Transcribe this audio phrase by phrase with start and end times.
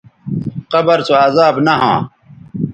[0.71, 2.01] قبر سو عذاب نہ ھواں